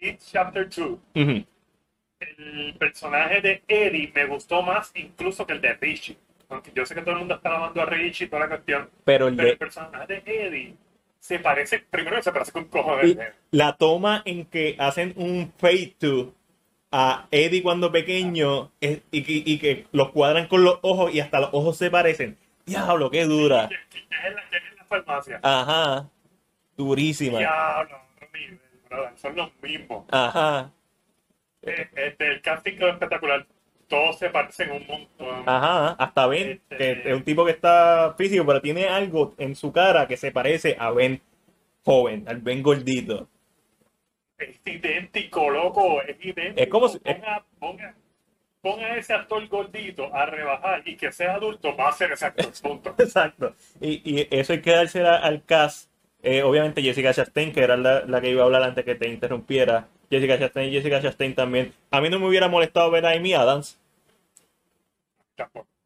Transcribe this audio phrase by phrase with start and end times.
[0.00, 1.44] It Chapter 2, Ujú.
[2.20, 6.16] el personaje de Eddie me gustó más incluso que el de Richie.
[6.48, 8.90] Aunque yo sé que todo el mundo está lavando a Richie y toda la cuestión.
[9.04, 10.74] Pero el Pero el de, personaje de Eddie
[11.18, 13.10] se parece, primero que se parece con cojones.
[13.52, 16.34] y la toma en que hacen un fade to
[16.90, 21.20] a Eddie cuando pequeño es- y, que- y que los cuadran con los ojos y
[21.20, 22.36] hasta los ojos se parecen.
[22.66, 23.64] Diablo, qué dura.
[23.70, 25.40] Es en la, que es en la farmacia.
[25.42, 26.08] Ajá.
[26.76, 27.38] Durísima.
[27.38, 27.98] Diablo,
[29.16, 30.04] son los mismos.
[30.10, 30.70] Ajá.
[31.62, 33.46] Eh, Este, el casting quedó espectacular.
[33.88, 35.48] Todos se parecen un montón.
[35.48, 35.88] Ajá.
[35.98, 39.72] Hasta Ben, Este- que es un tipo que está físico, pero tiene algo en su
[39.72, 41.20] cara que se parece a Ben
[41.84, 43.28] joven, al Ben gordito.
[44.38, 46.00] Es idéntico, loco.
[46.02, 46.60] Es idéntico.
[46.62, 47.94] Es como si- Ponga, ponga,
[48.62, 52.26] ponga a ese actor gordito a rebajar y que sea adulto, va a ser ese
[52.26, 52.52] actor.
[52.62, 52.94] Punto.
[52.98, 53.54] Exacto.
[53.80, 55.89] Y, y eso hay que dársela al cast.
[56.22, 59.08] Eh, obviamente Jessica Chastain, que era la, la que iba a hablar antes que te
[59.08, 59.88] interrumpiera.
[60.10, 61.72] Jessica Chastain, Jessica Chastain también.
[61.90, 63.78] A mí no me hubiera molestado ver a Amy Adams,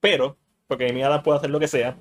[0.00, 0.36] pero,
[0.66, 1.96] porque Amy Adams puede hacer lo que sea.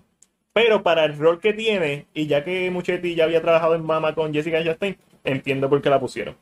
[0.53, 4.13] Pero para el rol que tiene, y ya que Muchetti ya había trabajado en Mama
[4.15, 6.35] con Jessica Chastain, entiendo por qué la pusieron.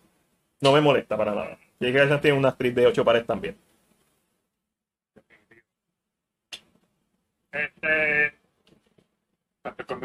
[0.62, 1.58] No me molesta para nada.
[1.80, 3.58] Jessica Chastain es una actriz de ocho pares también.
[7.54, 8.31] Este.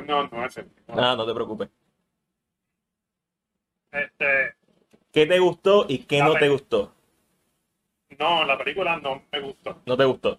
[0.07, 0.71] No, no es el.
[0.89, 1.69] Ah, no te preocupes.
[3.93, 4.55] Este.
[5.13, 6.93] ¿Qué te gustó y qué no te gustó?
[8.19, 9.81] No, la película no me gustó.
[9.87, 10.39] No te gustó.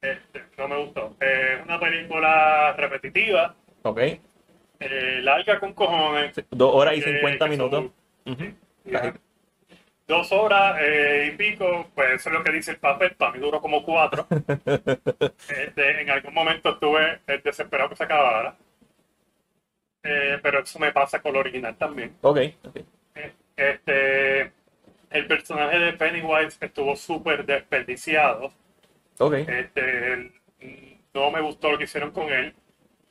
[0.00, 1.16] Este, no me gustó.
[1.20, 3.98] Es una película repetitiva, ¿Ok?
[4.80, 6.34] eh, larga con cojones.
[6.50, 7.90] Dos horas y que- cincuenta son- minutos.
[8.26, 8.44] Ujú.
[8.84, 9.14] Ya.
[10.06, 13.14] Dos horas eh, y pico, pues eso es lo que dice el papel.
[13.16, 14.26] Para mí duró como cuatro.
[15.48, 18.56] Este, en algún momento estuve eh, desesperado que se acabara.
[20.02, 22.16] Eh, pero eso me pasa con lo original también.
[22.20, 22.80] Ok, ok.
[23.56, 24.52] Este,
[25.10, 28.52] el personaje de Pennywise estuvo súper desperdiciado.
[29.18, 29.34] Ok.
[29.34, 30.32] Este,
[31.14, 32.54] no me gustó lo que hicieron con él.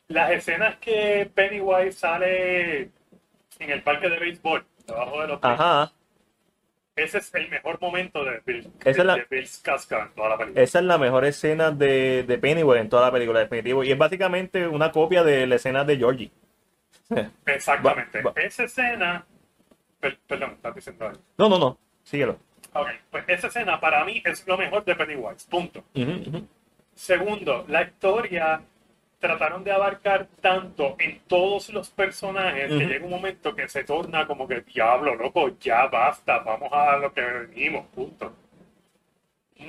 [0.09, 2.81] Las escenas que Pennywise sale
[3.59, 5.91] en el parque de béisbol, debajo de los Ajá.
[6.95, 10.37] Ese es el mejor momento de Bill, Esa es la- de Bill en toda la
[10.37, 10.61] película.
[10.63, 13.83] Esa es la mejor escena de, de Pennywise en toda la película, definitivo.
[13.83, 16.31] Y es básicamente una copia de la escena de Georgie.
[17.45, 18.21] Exactamente.
[18.21, 18.41] Va- va.
[18.41, 19.25] Esa escena,
[19.99, 21.19] per- perdón, estás diciendo algo.
[21.37, 21.77] No, no, no.
[22.03, 22.37] Síguelo.
[22.73, 25.83] Ok, pues esa escena para mí es lo mejor de Pennywise, punto.
[26.95, 28.61] Segundo, la historia
[29.23, 34.27] trataron de abarcar tanto en todos los personajes que llega un momento que se torna
[34.27, 38.33] como que diablo, loco, ya basta, vamos a lo que venimos, punto.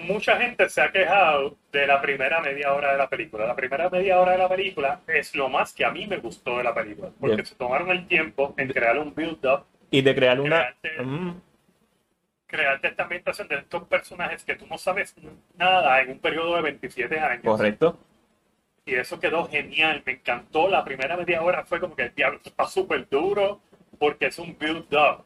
[0.08, 3.46] Mucha gente se ha quejado de la primera media hora de la película.
[3.46, 6.58] La primera media hora de la película es lo más que a mí me gustó
[6.58, 7.46] de la película, porque Bien.
[7.46, 10.74] se tomaron el tiempo en crear un build-up, Y de crear una.
[12.46, 15.14] Crearte esta ambientación de estos personajes que tú no sabes
[15.56, 17.44] nada en un periodo de 27 años.
[17.44, 17.96] Correcto.
[18.86, 20.68] Y eso quedó genial, me encantó.
[20.68, 23.60] La primera media hora fue como que el diablo está súper duro
[23.98, 25.24] porque es un build-up.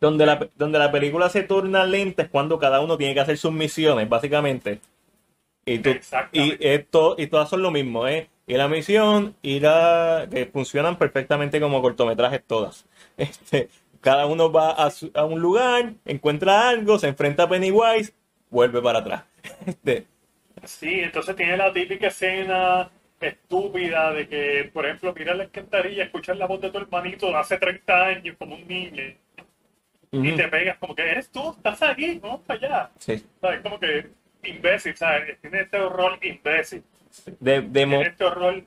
[0.00, 3.36] Donde la, donde la película se torna lenta es cuando cada uno tiene que hacer
[3.36, 4.80] sus misiones, básicamente.
[5.66, 5.90] Y, tú-
[6.32, 8.28] y, esto, y todas son lo mismo, ¿eh?
[8.46, 10.26] Y la misión, y la.
[10.30, 12.86] que funcionan perfectamente como cortometrajes todas.
[13.18, 13.68] Este,
[14.00, 18.14] cada uno va a, su- a un lugar, encuentra algo, se enfrenta a Pennywise,
[18.50, 19.24] vuelve para atrás.
[19.66, 20.06] Este,
[20.64, 26.36] Sí, entonces tiene la típica escena estúpida de que, por ejemplo, mirar la alcantarilla, escuchar
[26.36, 29.02] la voz de tu hermanito de hace 30 años como un niño
[30.10, 32.90] y te pegas como que eres tú, estás aquí, vamos para allá.
[32.98, 33.24] sí.
[33.40, 33.60] ¿Sabes?
[33.60, 34.10] Como que
[34.42, 35.38] imbécil, ¿sabes?
[35.40, 36.82] Tiene este horror imbécil.
[37.40, 38.62] De, de, Tiene este horror...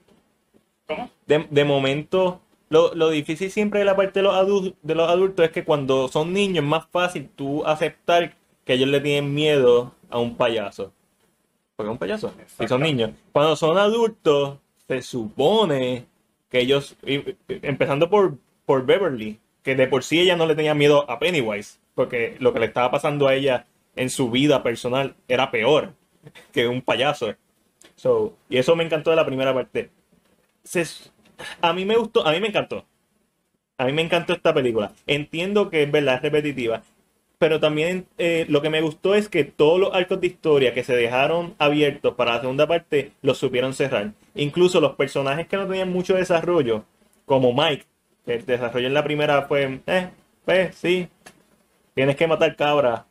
[0.87, 1.09] ¿Cómo?
[1.25, 5.09] de, de momento, lo, lo difícil siempre de la parte de los, adultos, de los
[5.09, 8.33] adultos es que cuando son niños es más fácil tú aceptar
[8.65, 10.93] que ellos le tienen miedo a un payaso.
[11.83, 13.11] Porque es un payaso, si son niños.
[13.31, 16.05] Cuando son adultos, se supone
[16.49, 20.55] que ellos, y- y- empezando por, por Beverly, que de por sí ella no le
[20.55, 24.63] tenía miedo a Pennywise, porque lo que le estaba pasando a ella en su vida
[24.63, 25.93] personal era peor
[26.51, 27.33] que un payaso.
[27.95, 29.89] So, y eso me encantó de la primera parte.
[30.63, 31.09] Se-
[31.61, 32.85] a mí me gustó, a mí me encantó.
[33.77, 34.91] A mí me encantó esta película.
[35.07, 36.83] Entiendo que es verdad, es repetitiva.
[37.41, 40.83] Pero también eh, lo que me gustó es que todos los arcos de historia que
[40.83, 44.11] se dejaron abiertos para la segunda parte los supieron cerrar.
[44.35, 46.85] Incluso los personajes que no tenían mucho desarrollo,
[47.25, 47.85] como Mike,
[48.27, 50.09] que el desarrollo en la primera fue, eh,
[50.45, 51.07] pues sí,
[51.95, 53.07] tienes que matar cabra,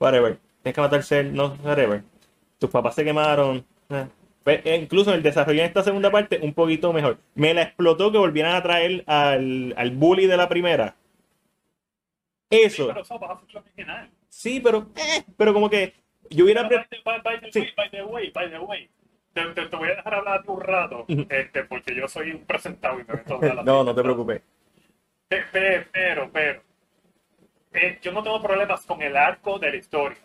[0.00, 0.38] whatever.
[0.62, 2.02] Tienes que matar ser, no, whatever.
[2.58, 3.66] Tus papás se quemaron.
[3.90, 4.06] eh.
[4.44, 7.18] Pues, eh, incluso el desarrollo en esta segunda parte un poquito mejor.
[7.34, 10.96] Me la explotó que volvieran a traer al, al bully de la primera.
[12.50, 13.02] Sí, Eso, pero
[13.60, 14.10] original.
[14.28, 15.94] sí, pero, eh, pero como que
[16.30, 16.66] yo hubiera...
[16.68, 17.60] Pero, pre- by, the- by the Sí.
[17.60, 18.90] way, by the way, by the way,
[19.34, 22.98] te, te- te voy a dejar hablar un rato, este, porque yo soy un presentado
[23.00, 24.40] y me meto a hablar No, no te preocupes.
[25.28, 26.62] Pe- pe- Pero, pero,
[27.74, 30.16] eh, yo no tengo problemas con el arco de la historia,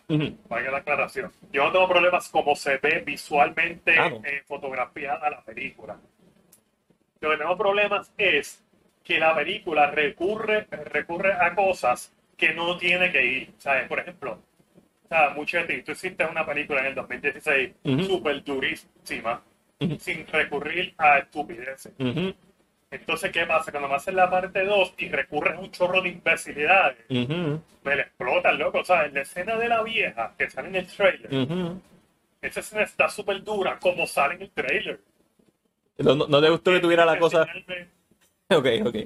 [0.48, 1.30] vaya la aclaración.
[1.52, 4.22] Yo no tengo problemas como se ve visualmente Ah, no.
[4.24, 6.00] eh, fotografiada la película.
[7.20, 8.64] Lo que tengo problemas es
[9.02, 13.50] que la película recurre, recurre a cosas que no tiene que ir.
[13.58, 13.88] ¿Sabes?
[13.88, 14.40] Por ejemplo,
[15.08, 18.02] sea, Muchetti, tú hiciste una película en el 2016 Ujú.
[18.04, 19.42] súper durísima,
[19.98, 21.92] sin recurrir a estupideces.
[22.90, 23.70] Entonces, ¿qué pasa?
[23.72, 28.02] Cuando me hacen la parte 2 y recurren a un chorro de imbecilidades, me le
[28.02, 28.78] explotan, loco.
[28.78, 31.28] O sea, en la escena de la vieja que sale en el trailer,
[32.40, 35.00] esa escena está súper dura, como sale en el trailer.
[35.98, 37.46] No, no- no te gustó que tuviera la cosa...
[38.50, 38.96] Ok, ok.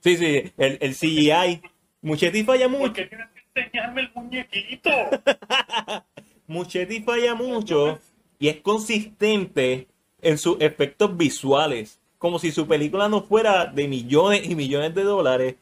[0.00, 1.62] Sí, sí, el, el CGI.
[2.04, 2.92] Muchetti falla ¿Por mucho.
[2.92, 4.90] qué tienes que enseñarme el muñequito?
[6.46, 7.98] Muchetti falla mucho
[8.38, 9.88] y es consistente
[10.20, 12.00] en sus efectos visuales.
[12.18, 15.56] Como si su película no fuera de millones y millones de dólares.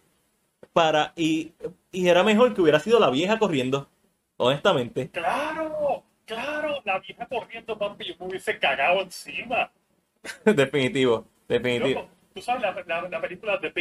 [0.73, 1.53] Para, y,
[1.93, 3.89] y era mejor que hubiera sido la vieja corriendo.
[4.37, 5.11] Honestamente.
[5.11, 9.71] Claro, claro, la vieja corriendo, papi, yo me hubiese cagado encima.
[10.45, 12.09] Definitivo, definitivo.
[12.35, 13.73] Tú sabes la, la, la película The.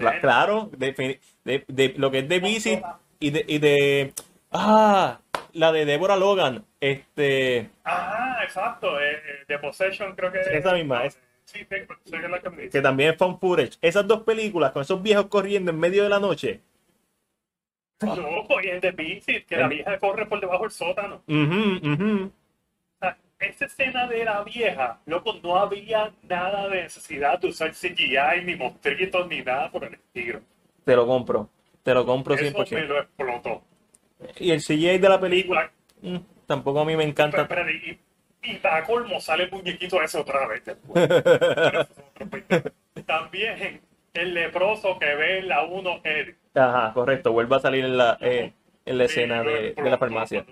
[0.00, 0.20] Cla- ¿Eh?
[0.20, 1.20] claro, de,
[1.68, 2.82] de lo que es de Visit
[3.18, 4.12] y de, y de.
[4.50, 5.20] Ah,
[5.52, 6.64] la de Deborah Logan.
[6.80, 7.70] Este.
[7.84, 11.86] Ah, exacto, eh, eh, The Possession creo que Esa misma, es- Sí, sí, sé
[12.20, 12.70] que es la que me dice.
[12.78, 13.76] que también es found footage.
[13.82, 16.60] Esas dos películas con esos viejos corriendo en medio de la noche.
[18.00, 21.16] Loco, y el The Visit, que la vieja corre por debajo del sótano.
[21.16, 22.30] O sea,
[23.40, 28.54] esa escena de la vieja, loco, no había nada de necesidad de usar CGI, ni
[28.54, 30.40] monstruitos, ni nada por el estilo.
[30.84, 31.48] Te lo compro.
[31.82, 32.86] Te lo compro Eso me 100%.
[32.86, 33.62] lo explotó.
[34.38, 35.70] Y el CGI de la película
[36.02, 36.16] mm,
[36.46, 37.48] tampoco a mí me encanta.
[37.48, 37.98] Pero, pero, y,
[38.42, 41.08] y para colmo sale el muñequito ese otra vez después.
[43.06, 43.80] También
[44.12, 46.36] el leproso que ve en la 1 Eddie.
[46.54, 47.32] Ajá, correcto.
[47.32, 48.52] Vuelve a salir en la, eh,
[48.84, 50.44] en la escena de, la farmacia.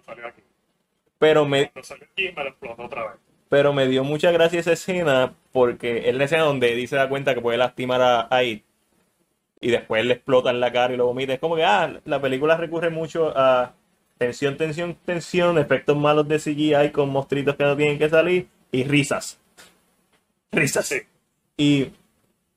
[1.18, 3.12] Pero me, Cuando salió aquí me lo explotó otra vez.
[3.48, 7.08] pero me dio mucha gracia esa escena porque es la escena donde Eddie se da
[7.08, 8.62] cuenta que puede lastimar a, a y
[9.60, 11.32] después le explota en la cara y lo vomita.
[11.32, 13.74] Es como que ah, la película recurre mucho a
[14.16, 18.84] tensión, tensión, tensión, efectos malos de CGI con monstruitos que no tienen que salir y
[18.84, 19.40] risas.
[20.52, 20.86] Risas.
[20.86, 21.00] Sí.
[21.56, 21.88] Y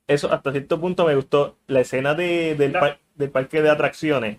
[0.08, 1.56] eso hasta cierto punto me gustó.
[1.68, 4.38] La escena de, del, La- par- del parque de atracciones,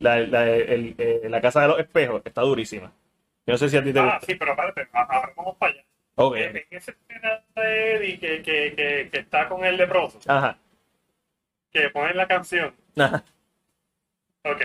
[0.00, 2.92] la, la, el- eh, la casa de los espejos, está durísima.
[3.46, 4.26] Yo no sé si a ti te Ah, gusta.
[4.26, 5.84] sí, pero aparte, ahora vamos para allá.
[6.16, 6.36] Ok.
[6.36, 10.58] En esa escena de Eddie que, que, que, que está con el leproso, Ajá.
[11.72, 12.74] que ponen la canción.
[12.98, 13.24] Ajá.
[14.44, 14.62] Ok.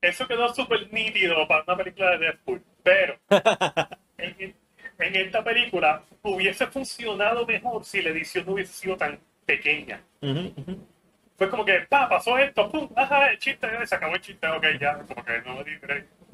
[0.00, 2.62] Eso quedó súper nítido para una película de Deadpool.
[2.82, 3.18] Pero
[4.18, 4.54] en,
[4.98, 10.02] en esta película hubiese funcionado mejor si la edición no hubiese sido tan pequeña.
[10.20, 10.86] Ujú.
[11.36, 14.64] Fue como que, pa, pasó esto, pum, ajá, el chiste, se acabó el chiste, ok,
[14.80, 15.72] ya, como que no me di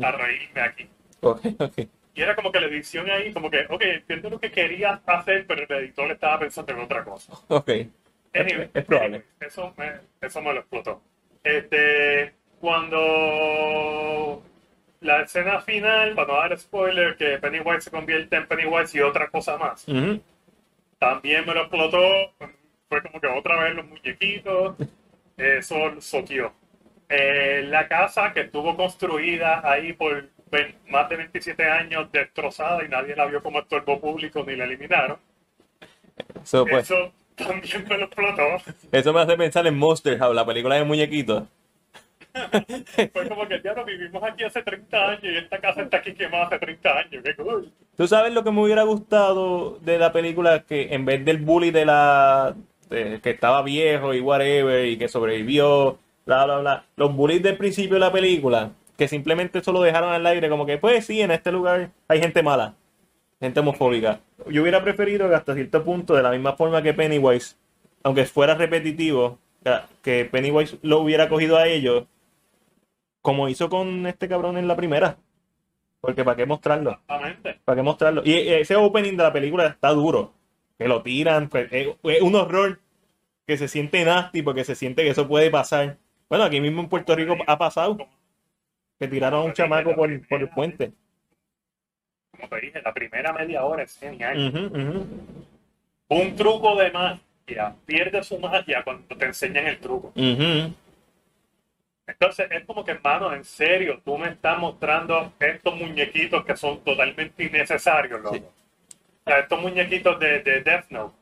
[0.03, 0.89] a reírme aquí.
[1.21, 1.79] Ok, ok.
[2.15, 5.47] Y era como que la edición ahí, como que, ok, entiendo lo que quería hacer,
[5.47, 7.33] pero el editor estaba pensando en otra cosa.
[7.49, 7.71] Ok.
[8.35, 9.17] Anyway, Es probable.
[9.17, 11.03] anyway, eso, me, eso me lo explotó.
[11.43, 14.43] Este, cuando
[15.01, 19.29] la escena final, para no dar spoiler, que Pennywise se convierte en Pennywise y otra
[19.29, 19.87] cosa más,
[20.99, 21.99] también me lo explotó.
[22.89, 24.77] Fue como que otra vez los muñequitos.
[25.41, 26.53] Eso soqueó.
[27.09, 30.29] Eh, la casa que estuvo construida ahí por
[30.89, 35.19] más de 27 años destrozada y nadie la vio como estorbo público ni la eliminaron.
[36.43, 38.43] Eso, pues, Eso también me lo explotó.
[38.93, 41.45] eso me hace pensar en Monster House, la película de muñequitos.
[43.13, 46.15] Fue como que ya lo vivimos aquí hace 30 años y esta casa está aquí
[46.15, 47.23] quemada hace 30 años.
[47.25, 47.73] Qué cool.
[47.97, 50.63] ¿Tú sabes lo que me hubiera gustado de la película?
[50.63, 52.55] Que en vez del bully de la.
[52.91, 56.85] De- que estaba viejo y whatever y que sobrevivió, bla, bla, bla.
[56.97, 60.77] Los bullies del principio de la película, que simplemente solo dejaron al aire, como que,
[60.77, 62.75] pues sí, en este lugar hay gente mala,
[63.41, 64.21] gente homofóbica.
[64.49, 67.57] Yo hubiera preferido que hasta cierto punto, de la misma forma que Pennywise,
[68.03, 69.39] aunque fuera repetitivo,
[70.03, 72.05] que- Pennywise lo hubiera cogido a ellos,
[73.23, 75.17] como hizo con este cabrón en la primera.
[76.01, 76.99] Porque para qué mostrarlo.
[77.65, 78.23] ¿Para qué mostrarlo?
[78.25, 80.33] Y ese opening de la película está duro.
[80.81, 81.51] Que lo tiran.
[81.51, 82.81] pues, es, es un horror
[83.47, 85.99] que se siente nasty porque se siente que eso puede pasar.
[86.31, 87.99] Bueno, aquí mismo en Puerto Rico ha pasado.
[88.99, 90.93] Que tiraron a un chamaco por, por el puente.
[92.31, 94.49] Como te dije, la primera media hora es genial.
[94.49, 95.07] Ujú.
[96.09, 100.15] Un truco de magia pierde su magia cuando te enseñan el truco.
[102.07, 106.81] Entonces es como que, hermano, en serio, tú me estás mostrando estos muñequitos que son
[106.81, 108.37] totalmente innecesarios, loco.
[108.37, 108.43] Sí.
[109.31, 111.15] Sea, estos muñequitos de, de Death Note.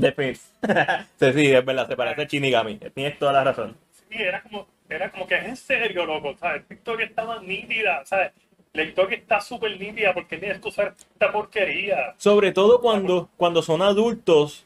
[0.00, 0.42] The Prince.
[1.18, 2.76] sí, sí, es verdad, se parece a Shinigami.
[2.94, 3.76] Tienes toda la razón.
[4.08, 6.62] Sí, era como, era como que es en serio, loco, ¿sabes?
[6.68, 8.30] La historia estaba nítida, ¿sabes?
[8.72, 12.14] La historia está súper nítida porque tienes que usar esta porquería.
[12.16, 14.64] Sobre todo cuando, cuando son adultos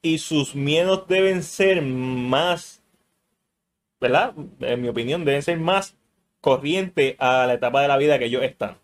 [0.00, 2.80] y sus miedos deben ser más,
[4.00, 4.34] ¿verdad?
[4.60, 5.96] En mi opinión, deben ser más
[6.40, 8.76] corriente a la etapa de la vida que ellos están.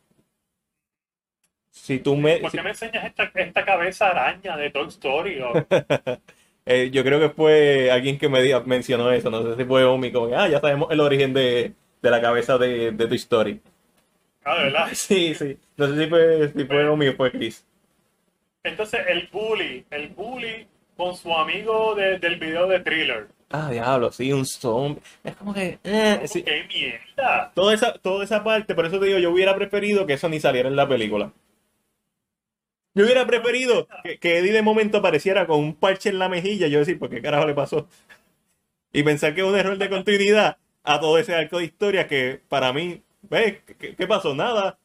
[1.77, 2.39] Si tú me...
[2.39, 5.39] ¿Por si- qué me enseñas esta, esta cabeza araña de Toy Story?
[6.67, 10.11] eh, yo creo que fue alguien que me mencionó eso, no sé si fue Omi,
[10.11, 13.61] como ah, ya sabemos el origen de, de la cabeza de, de Toy Story.
[14.45, 14.89] Ah, ¿de verdad?
[14.95, 15.57] Sí, sí.
[15.77, 17.65] No sé si fue, si fue Omi o fue Chris.
[18.65, 20.67] Entonces el bully, el bully
[20.97, 23.29] con su amigo de- del video de Thriller.
[23.51, 25.01] Ah, diablo, sí, un zombie.
[25.23, 25.79] Es como que...
[25.85, 26.43] eh, sí.
[26.43, 27.53] ¡Qué mierda!
[27.55, 30.41] Toda esa, toda esa parte, por eso te digo, yo hubiera preferido que eso ni
[30.41, 31.33] saliera en la película.
[32.97, 33.87] Yo hubiera preferido
[34.21, 36.67] que, Eddie de momento apareciera con un parche en la mejilla.
[36.67, 37.89] Yo decir, ¿por qué carajo le pasó?
[38.91, 42.41] Y pensar que es un error de continuidad a todo ese arco de historia que
[42.49, 43.59] para mí, ¿ves?
[43.79, 44.35] ¿Qué, pasó?
[44.35, 44.79] Nada.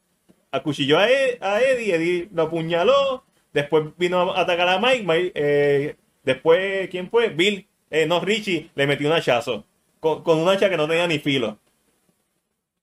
[0.50, 5.32] Acuchilló a, Ed- a Eddie, Eddie lo apuñaló, después vino a atacar a Mike, Mike,
[5.34, 7.30] eh, después, ¿quién fue?
[7.30, 9.64] Bill, eh, no, Richie, le metió un hachazo.
[10.00, 11.58] Con un hacha que no tenía ni filo.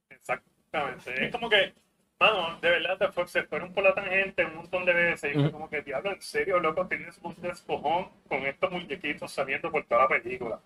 [0.10, 1.26] Exactamente.
[1.26, 1.74] Es como que,
[2.20, 5.36] mano, de verdad se fueron por la tangente un montón de veces.
[5.36, 9.72] Y fue como que, diablo, en serio, loco, tienes un despojón con estos muñequitos saliendo
[9.72, 10.60] por toda la película.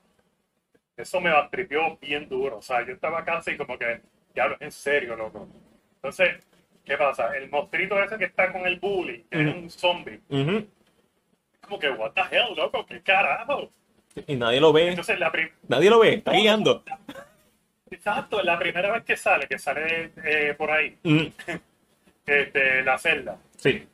[0.98, 2.58] Eso me bastripió bien duro.
[2.58, 4.02] O sea, yo estaba casi como que,
[4.34, 5.48] diablo, en serio, loco.
[5.96, 6.44] Entonces,
[6.84, 7.36] ¿qué pasa?
[7.36, 10.20] El monstruito ese que está con el bully, que es un zombie.
[11.62, 13.70] Como que, what the hell, loco, qué carajo.
[14.28, 14.90] Y nadie lo ve.
[14.90, 15.32] Entonces, la.
[15.68, 16.16] Nadie lo ve.
[16.16, 16.84] Está guiando.
[17.94, 21.26] Exacto, la primera vez que sale, que sale eh, por ahí, Mm,
[22.26, 23.88] este, la celda, Sí.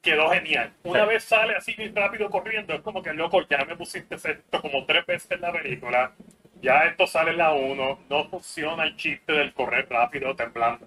[0.00, 0.72] quedó genial.
[0.84, 1.08] Una Sí.
[1.08, 5.04] vez sale así rápido corriendo, es como que loco, ya me pusiste esto como tres
[5.06, 6.12] veces en la película.
[6.60, 10.86] Ya esto sale en la 1, no funciona el chiste del correr rápido temblando.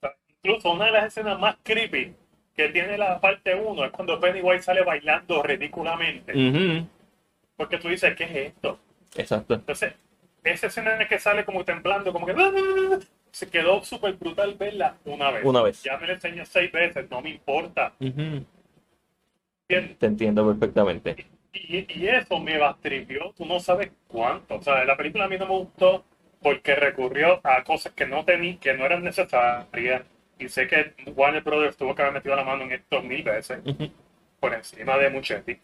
[0.00, 2.14] Sea, incluso una de las escenas más creepy
[2.56, 6.32] que tiene la parte 1 es cuando Pennywise sale bailando ridículamente.
[7.56, 8.78] Porque tú dices, ¿qué es esto?
[9.14, 9.54] Exacto.
[9.54, 9.92] Entonces,
[10.44, 12.98] esa escena en la que sale como temblando, como que "Ah",
[13.30, 15.44] se quedó súper brutal verla una vez.
[15.44, 15.82] Una vez.
[15.82, 17.92] Ya me la enseñó seis veces, no me importa.
[18.00, 18.44] Ujú.
[19.68, 19.98] ¿entiendes?
[19.98, 21.26] Te entiendo perfectamente.
[21.54, 24.56] Y, y eso me bastripió, tú no sabes cuánto.
[24.56, 26.04] O sea, la película a mí no me gustó
[26.42, 30.02] porque recurrió a cosas que no tenía, que no eran necesarias.
[30.38, 33.60] Y sé que Warner Brothers tuvo que haber metido la mano en esto mil veces
[33.64, 33.88] Ujú.
[34.40, 35.58] por encima de Muchetti.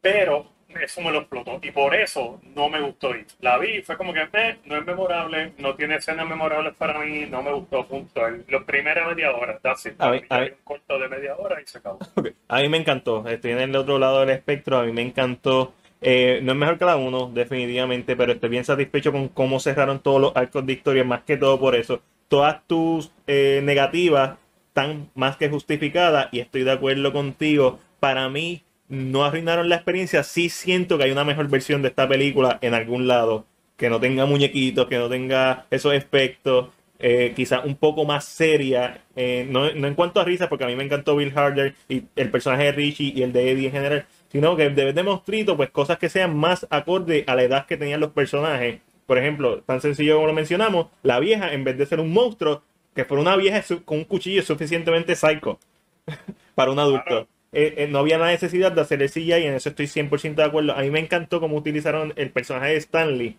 [0.00, 0.46] Pero
[0.82, 1.58] eso me lo explotó.
[1.62, 3.26] Y por eso no me gustó ir.
[3.40, 7.26] La vi fue como que eh, no es memorable, no tiene escenas memorables para mí,
[7.30, 8.20] no me gustó, punto.
[8.48, 9.94] Los primeros media hora, that's it.
[9.98, 11.98] A mí- a mí- Hay un corto de media hora y se acabó.
[12.48, 13.26] A mí me encantó.
[13.28, 14.78] Estoy en el otro lado del espectro.
[14.78, 15.72] A mí me encantó.
[16.02, 20.00] Eh, no es mejor que la 1, definitivamente, pero estoy bien satisfecho con cómo cerraron
[20.00, 22.00] todos los arcos de historia, más que todo por eso.
[22.28, 27.80] Todas tus eh, negativas están más que justificadas y estoy de acuerdo contigo.
[27.98, 30.22] Para mí, no arruinaron la experiencia.
[30.24, 33.46] Sí siento que hay una mejor versión de esta película en algún lado.
[33.78, 36.68] Que no tenga muñequitos, que no tenga esos efectos.
[37.02, 40.76] eh, quizás un poco más seria, eh, no, en cuanto a risas, porque a mí
[40.76, 44.06] me encantó Bill Harder y el personaje de Richie y el de Eddie en general,
[44.30, 47.78] sino que debes de mostrito, pues cosas que sean más acorde a la edad que
[47.78, 48.80] tenían los personajes.
[49.06, 52.62] Por ejemplo, tan sencillo como lo mencionamos, la vieja, en vez de ser un monstruo,
[52.94, 55.58] que fuera una vieja con un cuchillo suficientemente psycho
[56.54, 57.28] para un adulto.
[57.52, 60.42] Eh, eh, no había la necesidad de hacer el CGI y en eso estoy 100%
[60.42, 60.72] de acuerdo.
[60.74, 63.38] A mí me encantó cómo utilizaron el personaje de Stanley,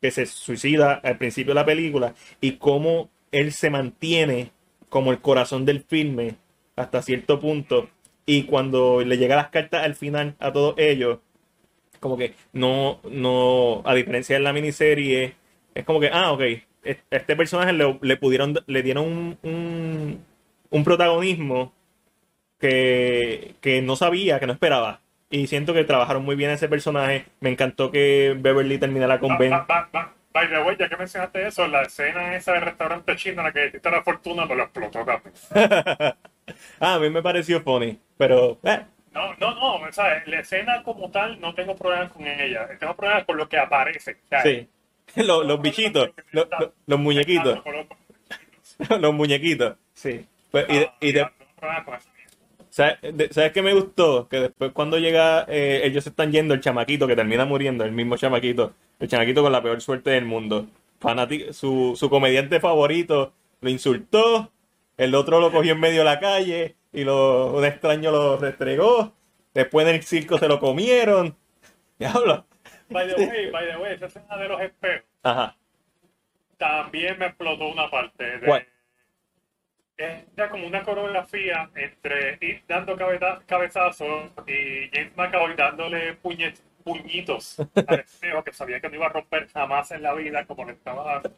[0.00, 4.52] que se suicida al principio de la película, y cómo él se mantiene
[4.88, 6.36] como el corazón del filme
[6.76, 7.90] hasta cierto punto.
[8.26, 11.18] Y cuando le llega las cartas al final a todos ellos,
[12.00, 15.34] como que no, no, a diferencia de la miniserie,
[15.74, 16.42] es como que, ah, ok,
[16.84, 20.24] es- este personaje le, le pudieron, le dieron un, un,
[20.70, 21.72] un protagonismo
[22.60, 25.00] que, que no sabía, que no esperaba.
[25.30, 27.24] Y siento que trabajaron muy bien ese personaje.
[27.40, 29.50] Me encantó que Beverly terminara con Ben.
[29.50, 33.16] Ba- ba- ba- By the way, ya que mencionaste eso, la escena esa del restaurante
[33.16, 35.32] chino en la que diste la fortuna me lo explotó, cabrón.
[36.80, 38.80] ah, a mí me pareció funny, pero eh,
[39.12, 43.24] No, no, no, sea, la escena como tal no tengo problemas con ella, tengo problemas
[43.24, 44.18] con lo que aparece.
[44.44, 44.68] Sí.
[45.16, 47.58] Los, los bichitos, los, los- los muñequitos,
[49.00, 50.24] los muñequitos, sí.
[50.52, 51.22] Pues, y, y de-
[51.62, 51.98] Ah, no
[52.80, 54.26] ¿Sabes, de- ¿sabes qué me gustó?
[54.26, 57.92] Que después cuando llega, eh, ellos se están yendo, el chamaquito que termina muriendo, el
[57.92, 60.66] mismo chamaquito, el chamaquito con la peor suerte del mundo.
[60.98, 64.50] Fanático, su, su comediante favorito lo insultó,
[64.96, 69.12] el otro lo cogió en medio de la calle y lo, un extraño lo restregó.
[69.52, 71.36] Después en el circo se lo comieron.
[71.98, 72.46] Diablo.
[72.88, 75.54] By the way, by the way, esa escena de los espejos Ajá.
[76.56, 78.38] también me explotó una parte.
[78.38, 78.66] De, ¿Cuál?
[80.36, 87.58] Era como una coreografía entre ir dando cabeza- cabezazos y James McAvoy dándole puñe- puñitos
[87.86, 90.72] al espejo que sabía que no iba a romper jamás en la vida como le
[90.72, 91.32] estaba dando.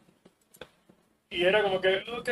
[1.29, 2.29] Y era como que, ok,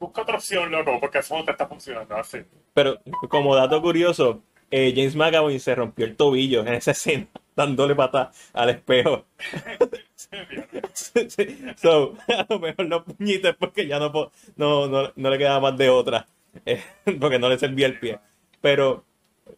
[0.00, 2.38] busca otra opción, loco, porque eso no te está funcionando así.
[2.74, 2.98] Pero
[3.28, 8.32] como dato curioso, eh, James McAvoy se rompió el tobillo en esa escena, dándole pata
[8.54, 9.26] al espejo.
[11.76, 14.10] So, a lo mejor los puñitos porque ya no,
[14.56, 16.26] no, no, no le quedaba más de otra,
[16.66, 16.82] eh,
[17.20, 18.18] porque no le servía el pie.
[18.60, 19.04] Pero,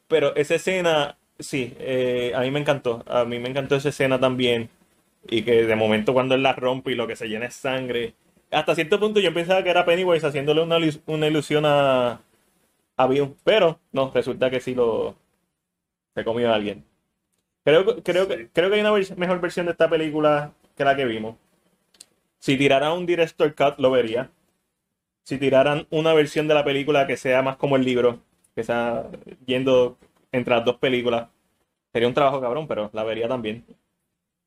[0.08, 3.04] pero esa escena, sí, eh, a mí me encantó.
[3.06, 4.70] A mí me encantó esa escena también.
[5.28, 8.14] Y que de momento cuando él la rompe y lo que se llena es sangre.
[8.50, 12.20] Hasta cierto punto yo pensaba que era Pennywise haciéndole una, una ilusión a,
[12.96, 13.34] a Bill.
[13.44, 15.16] Pero no, resulta que sí lo
[16.14, 16.84] se comió a alguien.
[17.64, 18.48] Creo, creo, que, Sí.
[18.52, 21.36] creo que hay una vers- mejor versión de esta película que la que vimos.
[22.38, 24.30] Si tiraran un director cut, lo vería.
[25.24, 28.20] Si tiraran una versión de la película que sea más como el libro,
[28.54, 29.06] que sea
[29.46, 29.98] yendo
[30.32, 31.28] entre las dos películas,
[31.92, 33.64] sería un trabajo cabrón, pero la vería también.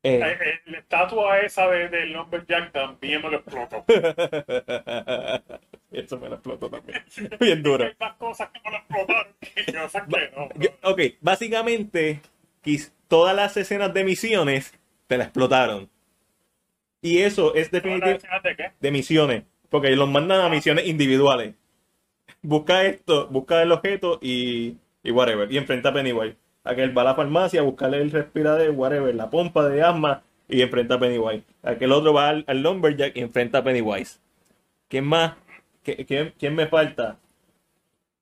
[0.04, 3.86] Eh, Eh, eh, La estatua esa de, del Lumberjack también me lo explotó.
[5.92, 7.04] Eso me lo explotó también.
[7.40, 7.86] Bien duro.
[7.86, 10.50] Hay más cosas que me lo explotaron que no.
[10.56, 12.20] Yo- ok, básicamente,
[13.08, 14.74] todas las escenas de misiones
[15.08, 15.90] te la explotaron.
[17.02, 18.72] Y eso es ¿Todas las definitivo de qué?
[18.80, 21.56] de misiones, porque los mandan a misiones individuales.
[22.42, 25.52] Busca esto, busca el objeto y, y whatever.
[25.52, 26.38] Y enfrenta a Pennywise.
[26.64, 30.62] Aquel va a la farmacia a buscarle el respirador, whatever, la pompa de asma y
[30.62, 31.44] enfrenta a Pennywise.
[31.64, 34.20] Aquel otro va al, al Lumberjack y enfrenta a Pennywise.
[34.90, 35.36] ¿Quién más?
[35.86, 37.20] ¿Qui- ¿Quién, quién me falta?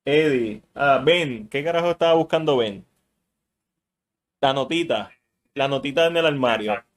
[0.04, 0.62] Eddie.
[0.74, 1.48] Ah, Ben.
[1.48, 2.84] ¿Qué carajo estaba buscando Ben?
[4.40, 5.10] La notita.
[5.54, 6.72] La notita en el armario.
[6.72, 6.90] Exacto.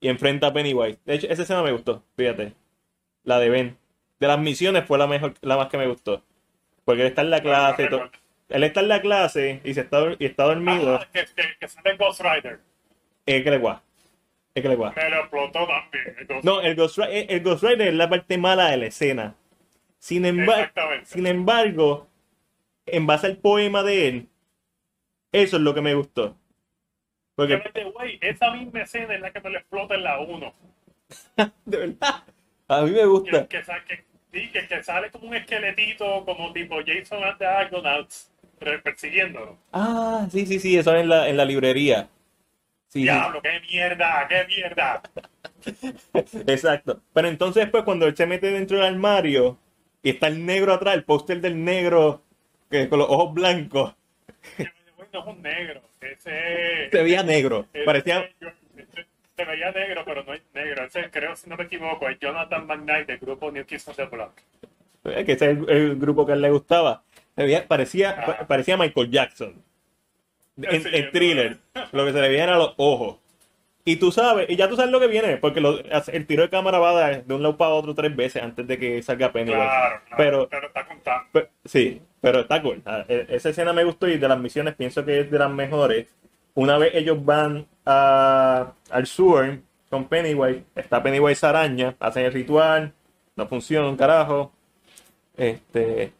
[0.00, 0.98] Y enfrenta a Pennywise.
[1.04, 2.54] De hecho, esa escena me gustó, fíjate.
[3.24, 3.76] La de Ben.
[4.20, 6.22] De las misiones fue la mejor, la más que me gustó.
[6.84, 7.88] Porque él está en la clase.
[7.90, 8.10] No
[8.48, 10.94] él está en la clase y se está, y está dormido.
[10.96, 12.60] Ah, que, que, que sale Ghost Rider.
[13.26, 13.82] Es que le guá.
[14.54, 14.94] Es que le guá.
[14.96, 16.16] Me lo explotó también.
[16.18, 18.86] el Ghost No, el Ghost, Ri- el Ghost Rider es la parte mala de la
[18.86, 19.34] escena.
[19.98, 21.04] Sin Exactamente.
[21.06, 22.08] sin embargo,
[22.86, 24.28] en base al poema de él,
[25.32, 26.34] eso es lo que me gustó.
[27.38, 30.54] Porque, esa misma escena es la que me lo explota en la 1.
[31.64, 32.24] de verdad,
[32.66, 33.46] a mí me gusta.
[33.46, 38.32] que, que, sí, que, que sale como un esqueletito, como tipo Jason and the Argonauts,
[38.60, 39.56] re- persiguiéndolo.
[39.72, 42.08] Ah, sí, sí, sí, eso es en la, en la librería.
[42.88, 43.02] Sí, sí.
[43.04, 45.02] Diablo, qué mierda, qué mierda.
[46.46, 47.00] Exacto.
[47.12, 49.58] Pero entonces después cuando él se mete dentro del armario
[50.02, 52.22] y está el negro atrás, el póster del negro
[52.70, 53.94] que, con los ojos blancos,
[55.12, 55.82] no es un negro.
[56.00, 56.30] Ese.
[56.90, 57.66] Se veía negro.
[57.72, 58.28] ese- Parecía...
[58.76, 60.84] ese- Se veía negro, pero no es negro.
[60.84, 64.04] Ese, creo, si no me equivoco, es Jonathan McKnight del grupo New Kids on the
[64.06, 64.32] Block.
[65.04, 67.02] eh, que ese es el, el grupo que a él le gustaba.
[67.36, 68.26] Se veía- parecía, Ah.
[68.26, 69.62] pa- parecía Michael Jackson.
[70.60, 71.56] En, Sí, en thriller.
[71.92, 73.18] Lo que se le veían a los ojos.
[73.84, 76.50] Y tú sabes, y ya tú sabes lo que viene, porque lo- el tiro de
[76.50, 79.56] cámara va de de un lado para otro tres veces antes de que salga Pennywise.
[79.62, 81.24] Claro, claro, Pero- pero está contando.
[81.32, 82.82] Pe- sí, pero está cool.
[82.84, 85.50] Ah, e- Esa escena me gustó y de las misiones pienso que es de las
[85.50, 86.06] mejores.
[86.58, 92.92] Una vez ellos van a, al sewer con Pennywise, está Pennywise araña, hacen el ritual,
[93.36, 94.50] no funciona un carajo.
[95.36, 96.12] Este,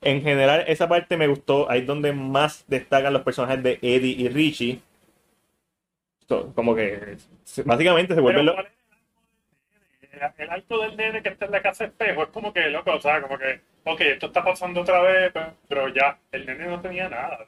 [0.00, 1.70] en general, esa parte me gustó.
[1.70, 4.80] Ahí es donde más destacan los personajes de Eddie y Richie.
[6.54, 7.18] Como que
[7.66, 8.66] básicamente se vuelve Pero lo- ¿cuál
[10.02, 11.22] es el arco del nene?
[11.22, 13.60] Que está en la casa de espejo es como que, loco, o sea, como que,
[13.84, 15.30] ok, esto está pasando otra vez,
[15.68, 17.44] pero ya, el nene no tenía nada.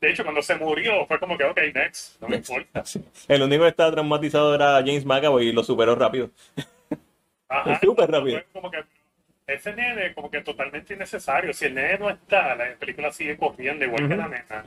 [0.00, 2.84] De hecho, cuando se murió, fue como que, ok, next, no me importa.
[2.84, 3.02] Sí.
[3.28, 6.30] El único que estaba traumatizado era James McAvoy y lo superó rápido.
[7.48, 8.40] Ajá, Súper rápido.
[8.52, 8.78] Como que,
[9.46, 11.52] ese nene, como que totalmente innecesario.
[11.52, 14.62] Si el nene no está, la película sigue corriendo igual que la nena.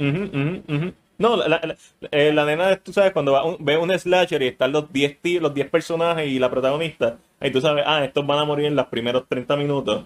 [1.18, 1.78] No, la, la, la-
[2.12, 5.20] eh, la nena, tú sabes, cuando va un- ve un slasher y están los 10
[5.22, 8.66] ti- los 10 personajes y la protagonista, ahí tú sabes, ah, estos van a morir
[8.66, 10.06] en los primeros 30 minutos.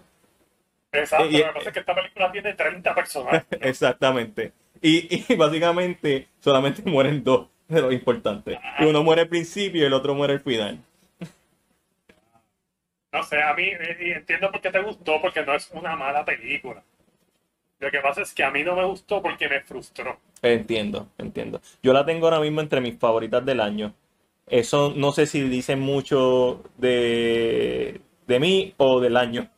[0.99, 3.45] Exacto, Y- lo que pasa es que esta película tiene 30 personajes.
[3.61, 4.51] Exactamente.
[4.81, 8.57] Y, y básicamente solamente mueren dos de los importantes.
[8.79, 10.79] Y uno muere al principio y el otro muere al final.
[13.11, 13.63] No sé, a mí
[13.99, 16.83] y entiendo por qué te gustó, porque no es una mala película.
[17.79, 20.19] Lo que pasa es que a mí no me gustó porque me frustró.
[20.41, 21.61] Entiendo, entiendo.
[21.81, 23.93] Yo la tengo ahora mismo entre mis favoritas del año.
[24.47, 29.49] Eso no sé si dice mucho de, de mí o del año.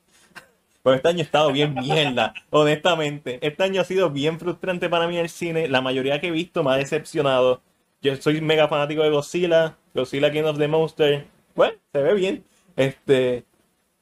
[0.89, 3.39] Pero este año ha estado bien mierda, honestamente.
[3.45, 5.67] Este año ha sido bien frustrante para mí el cine.
[5.67, 7.61] La mayoría que he visto me ha decepcionado.
[8.01, 11.25] Yo soy mega fanático de Godzilla, Godzilla King of the Monster.
[11.55, 12.43] Bueno, se ve bien.
[12.75, 13.43] Este,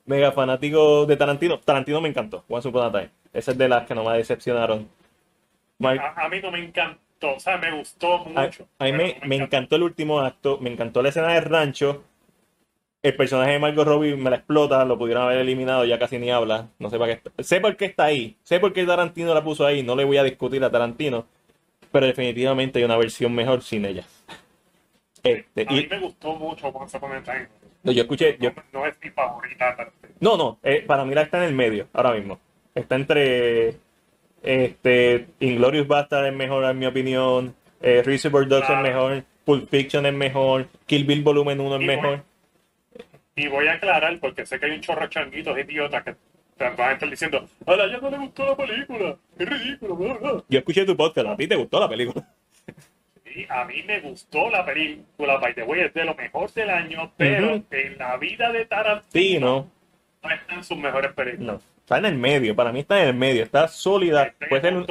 [0.05, 1.59] mega fanático de Tarantino.
[1.59, 3.09] Tarantino me encantó, Once Upon a Time.
[3.33, 4.87] Esa es de las que no me decepcionaron.
[5.79, 8.67] Mar- A, a mí no me encantó, o sea, me gustó mucho.
[8.79, 12.03] a mí me encantó el último acto, me encantó la escena del rancho.
[13.03, 16.31] El personaje de Margot Robbie me la explota, lo pudieron haber eliminado, ya casi ni
[16.31, 16.69] habla.
[16.79, 17.43] No sé para qué está.
[17.43, 20.17] Sé por qué está ahí, sé por qué Tarantino la puso ahí, no le voy
[20.17, 21.25] a discutir a Tarantino,
[21.91, 24.03] pero definitivamente hay una versión mejor sin ella.
[25.23, 27.47] Este, A mí y me gustó mucho Upon a Time.
[27.83, 29.75] no, yo escuché, yo, No, no es mi favorita.
[29.75, 30.13] Tarantino.
[30.21, 32.39] no, no, eh, para mí la está en el medio, ahora mismo.
[32.75, 33.75] Está entre
[34.43, 38.85] este Inglorious Bastard es mejor en mi opinión, eh, Reservoir Dogs Claro.
[38.85, 42.23] es mejor, Pulp Fiction es mejor, Kill Bill Volumen 1 es Y mejor.
[43.37, 46.15] Y voy a aclarar, porque sé que hay un chorro de changuitos idiotas que
[46.57, 50.13] van a estar diciendo, a la ya no le gustó la película, es ridículo, bla,
[50.15, 50.43] bla".
[50.49, 52.27] Yo escuché tu podcast, a ti te gustó la película.
[53.35, 56.71] Y a mí me gustó la película, by the way, es de lo mejor del
[56.71, 59.69] año, pero en la vida de Tarantino Sí, no,
[60.23, 61.57] no está en sus mejores películas.
[61.57, 61.77] no.
[61.81, 64.33] Está en el medio, para mí está en el medio, está sólida.
[64.49, 64.85] Puede ser un,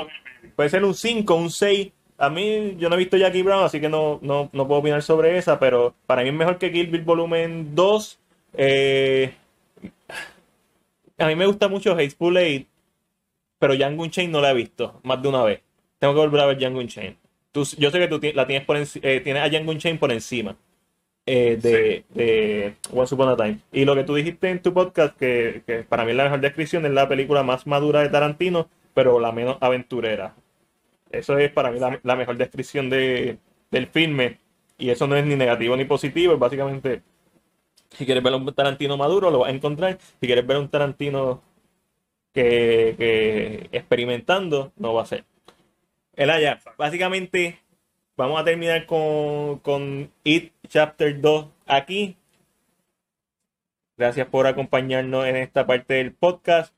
[0.55, 1.93] puede ser un 5, un 6.
[2.17, 5.03] A mí, yo no he visto Jackie Brown, así que no, no, no puedo opinar
[5.03, 8.21] sobre esa, pero para mí es mejor que Kill Bill Volumen 2.
[8.57, 9.33] Eh,
[11.19, 12.69] a mí me gusta mucho Hateful Eight,
[13.59, 15.61] pero Django Unchained no la he visto más de una vez.
[15.99, 17.17] Tengo que volver a ver Django Unchained.
[17.53, 20.13] Tú, yo sé que tú la tienes por enci- eh, tienes a Django Unchained por
[20.13, 20.57] encima
[21.25, 23.59] eh, de, de Once Upon a Time.
[23.73, 26.41] Y lo que tú dijiste en tu podcast, que, que para mí es la mejor
[26.41, 30.35] descripción, es la película más madura de Tarantino, pero la menos aventurera.
[31.11, 33.39] Eso es para mí la, la mejor descripción de,
[33.71, 34.39] del filme.
[34.79, 37.01] Y eso no es ni negativo ni positivo, es básicamente,
[37.91, 39.99] si quieres ver un Tarantino maduro, lo vas a encontrar.
[40.21, 41.43] Si quieres ver un Tarantino
[42.33, 45.25] que, que experimentando, no va a ser.
[46.15, 47.59] Elaya, básicamente
[48.17, 52.17] vamos a terminar con, con It Chapter 2 aquí.
[53.97, 56.76] Gracias por acompañarnos en esta parte del podcast.